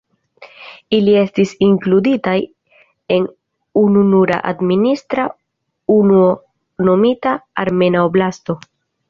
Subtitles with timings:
[0.99, 2.33] Ili estis inkluditaj
[3.17, 3.27] en
[3.83, 5.27] ununura administra
[5.99, 6.25] unuo
[6.91, 8.59] nomita Armena Oblasto.